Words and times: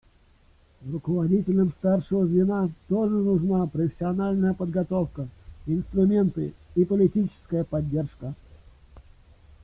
Руководителям 0.91 1.69
старшего 1.73 2.25
звена 2.25 2.71
тоже 2.87 3.13
нужна 3.17 3.67
профессиональная 3.67 4.55
подготовка, 4.55 5.27
инструменты 5.67 6.55
и 6.73 6.85
политическая 6.85 7.63
поддержка. 7.63 8.33